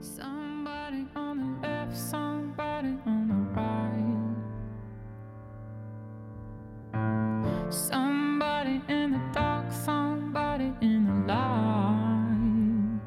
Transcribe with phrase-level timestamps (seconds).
[0.00, 4.26] Somebody on the left, somebody on the right.
[7.70, 13.00] Somebody in the dark, somebody in the light.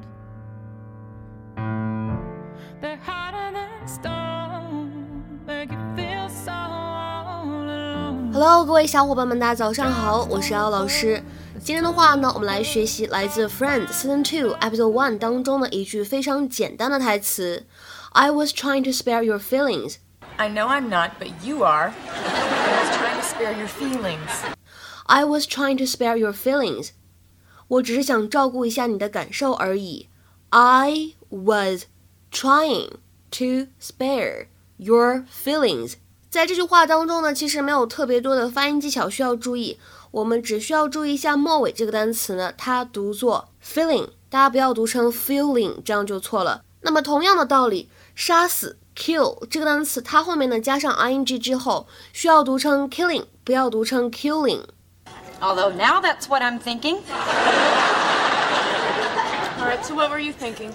[2.81, 8.31] They're harder than stone, make you feel so all alone.
[8.33, 11.23] Hello，各位小伙伴们，大家早上好，我是姚老师。
[11.62, 17.64] 今天的话呢，我们来学习来自《Friends》Season Two Episode One 当中的一句非常简单的台词：“
[18.12, 19.96] I was trying to spare your feelings。
[20.36, 21.92] I know I'm not, but you are.
[21.92, 24.28] I was trying to spare your feelings.
[25.06, 26.90] I was trying to spare your feelings。
[27.68, 30.08] 我只是想照顾一下你的感受而已。
[30.50, 31.84] I was
[32.32, 32.90] trying
[33.30, 35.94] to spare your feelings。
[36.28, 39.78] 在这句话当中呢，其实没有特别多的发音技巧需要注意，
[40.11, 46.63] 我们只需要注意一下末尾这个单词呢，它读作 feeling，大家不要读成 feeling，这样就错了。
[46.81, 54.63] 那么同样的道理，杀死 kill 这个单词，它后面呢加上 ing 之后，需要读成 killing，不要读成 killing。
[55.41, 56.97] Although now that's what I'm thinking.
[59.59, 60.71] All right, so what were you thinking?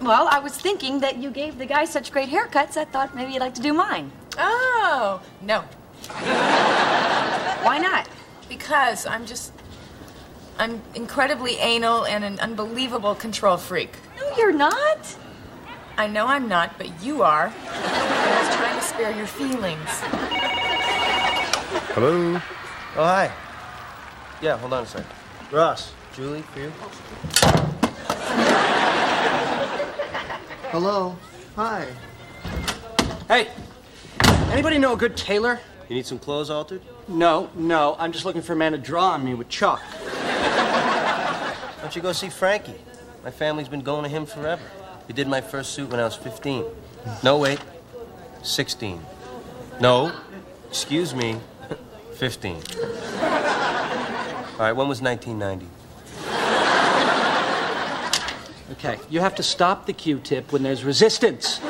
[0.00, 3.32] Well, I was thinking that you gave the guy such great haircuts, I thought maybe
[3.32, 4.10] you'd like to do mine.
[4.38, 5.62] Oh, no.
[7.62, 8.06] Why not?
[8.52, 9.50] Because I'm just.
[10.58, 13.96] I'm incredibly anal and an unbelievable control freak.
[14.20, 15.16] No, you're not.
[15.96, 17.50] I know I'm not, but you are.
[17.50, 19.88] I was trying to spare your feelings.
[21.94, 22.34] Hello.
[22.34, 22.40] Oh,
[22.96, 23.32] hi.
[24.42, 25.06] Yeah, hold on a second.
[25.50, 26.72] Ross, Julie, for you.
[30.70, 31.16] Hello.
[31.56, 31.88] Hi.
[33.28, 33.48] Hey,
[34.52, 35.58] anybody know a good tailor?
[35.88, 36.82] You need some clothes altered?
[37.08, 39.80] No, no, I'm just looking for a man to draw on me with chalk.
[39.80, 42.76] Why don't you go see Frankie?
[43.24, 44.62] My family's been going to him forever.
[45.06, 46.64] He did my first suit when I was 15.
[47.22, 47.60] No, wait.
[48.42, 49.00] 16.
[49.80, 50.12] No.
[50.68, 51.38] Excuse me.
[52.14, 52.54] 15.
[52.56, 52.60] All
[54.58, 55.66] right, when was 1990?
[58.72, 61.60] Okay, you have to stop the Q-tip when there's resistance.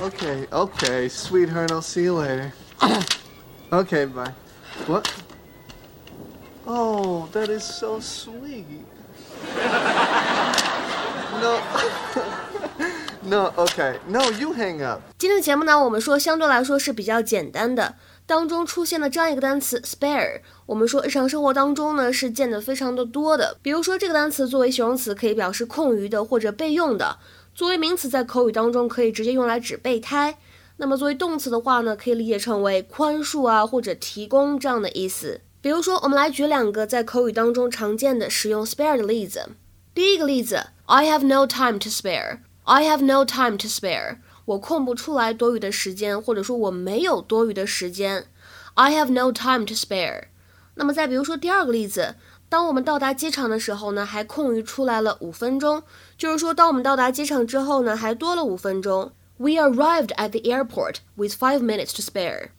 [0.00, 2.52] Okay, okay, sweetheart, I'll see you later.
[3.72, 4.32] okay, bye.
[4.86, 5.10] What?
[6.66, 8.66] Oh, that is so sweet.
[11.40, 11.60] No.
[13.22, 13.98] no, okay.
[14.08, 15.00] No, you hang up.
[15.18, 17.94] 今天的节目呢，我们说相对来说是比较简单的，
[18.26, 23.56] 当中出现了这样一个单词 spare，我们说日常生活当中呢是见的非常的多的。
[23.62, 27.18] 比如说这个单词作为形容词可以表示空余的或者备用的，
[27.53, 30.37] 作为名词在口语当中可以直接用来指备胎。
[30.77, 35.41] 那么作为动词的话呢，可以理解成为宽恕啊或者提供这样的意思。
[35.61, 39.49] 比如说，我们来举两个在口语当中常见的使用 spare 的例子。
[39.93, 42.39] 第一个例子，I have no time to spare。
[42.63, 44.17] I have no time to spare。
[44.45, 48.25] 我空不出来多余的时间，或者说我没有多余的时间。
[48.73, 50.23] I have no time to spare。
[50.75, 52.15] 那么再比如说第二个例子，
[52.51, 55.81] 当我们到达机场的时候呢，还空余出来了五分钟，
[56.17, 59.13] 就是说当我们到达机场之后呢，还多了五分钟。
[59.37, 62.49] We arrived at the airport with five minutes to spare.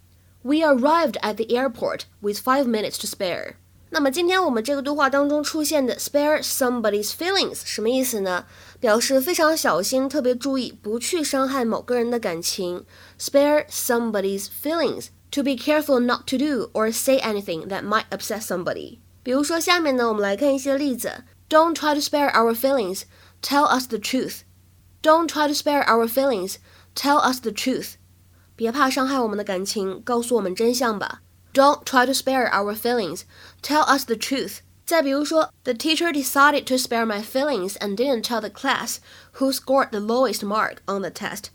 [0.40, 3.56] We arrived at the airport with five minutes to spare.
[3.90, 8.46] 那么今天我们这个对话当中出现的 spare somebody's feelings 什么意思呢？
[8.80, 12.86] 表示非常小心，特别注意，不去伤害某个人的感情。
[13.20, 19.00] Spare somebody's feelings to be careful not to do or say anything that might upset somebody。
[19.23, 21.23] 比如说下面呢，我们来看一些例子。
[21.49, 23.03] Don't try to spare our feelings.
[23.41, 24.41] Tell us the truth.
[25.01, 26.55] Don't try to spare our feelings.
[26.95, 27.93] Tell us the truth.
[28.55, 31.21] 别怕伤害我们的感情，告诉我们真相吧。
[31.53, 33.21] Don't try to spare our feelings.
[33.61, 34.59] Tell us the truth.
[34.85, 38.97] 再比如说，The teacher decided to spare my feelings and didn't tell the class
[39.35, 41.45] who scored the lowest mark on the test.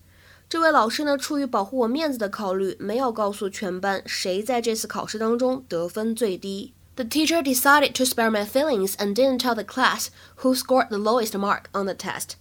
[0.48, 6.74] 这位老师呢，出于保护我面子的考虑，没有告诉全班谁在这次考试当中得分最低。
[6.96, 10.10] The teacher decided to spare my feelings and didn't tell the class
[10.42, 12.36] who scored the lowest mark on the test.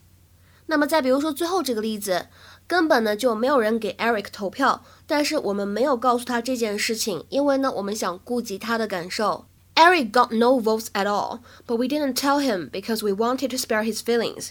[0.68, 2.28] 那么再比如说最后这个例子，
[2.68, 9.46] 根本呢就没有人给 Eric 投票，但是我们没有告诉他这件事情，因为呢我们想顾及他的感受。
[9.76, 13.84] Eric got no votes at all, but we didn't tell him because we wanted to spare
[13.84, 14.50] his feelings.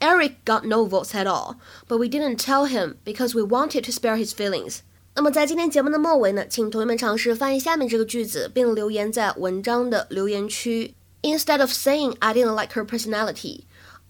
[0.00, 1.56] Eric got no votes at all,
[1.88, 4.82] but we didn't tell him because we wanted to spare his feelings.
[5.14, 10.94] 那么在今天节目的末尾呢，请同学们尝试翻译下面这个句子，并留言在文章的留言区。
[11.22, 13.62] Instead of saying I didn't like her personality,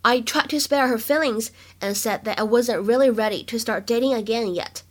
[0.03, 1.49] I tried to spare her feelings
[1.81, 4.83] and said that I wasn't really ready to start dating again yet.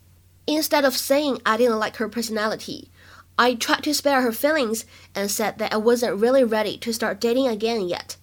[0.45, 2.89] Instead of saying I didn't like her personality,
[3.35, 4.83] I tried to spare her feelings
[5.13, 8.15] and said that I wasn't really ready to start dating again yet.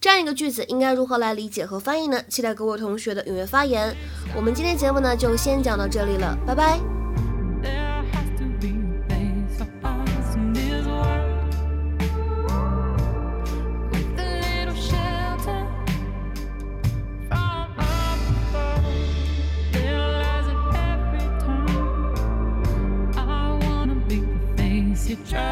[0.00, 2.22] 这样一个句子应该如何来理解和翻译呢？
[2.28, 3.94] 期待各位同学的踊跃发言。
[4.34, 6.99] 我们今天节目呢就先讲到这里了，拜拜。
[25.25, 25.50] sunshine.